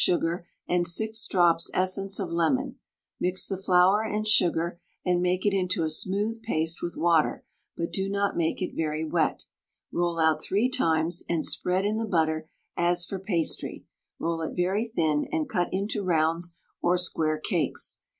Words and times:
sugar, 0.03 0.47
and 0.67 0.87
6 0.87 1.27
drops 1.27 1.69
essence 1.75 2.17
of 2.17 2.31
lemon; 2.31 2.75
mix 3.19 3.45
the 3.45 3.55
flour 3.55 4.01
and 4.01 4.25
sugar, 4.27 4.79
and 5.05 5.21
make 5.21 5.45
it 5.45 5.53
into 5.53 5.83
a 5.83 5.91
smooth 5.91 6.41
paste 6.41 6.81
with 6.81 6.97
water, 6.97 7.45
but 7.77 7.91
do 7.93 8.09
not 8.09 8.35
make 8.35 8.63
it 8.63 8.73
very 8.75 9.05
wet. 9.05 9.45
Roll 9.91 10.17
out 10.17 10.43
3 10.43 10.69
times, 10.69 11.21
and 11.29 11.45
spread 11.45 11.85
in 11.85 11.97
the 11.97 12.07
butter 12.07 12.49
as 12.75 13.05
for 13.05 13.19
pastry; 13.19 13.85
roll 14.17 14.41
it 14.41 14.55
very 14.55 14.85
thin, 14.85 15.27
and 15.31 15.47
cut 15.47 15.69
into 15.71 16.01
rounds 16.03 16.57
or 16.81 16.97
square 16.97 17.37
cakes. 17.37 17.99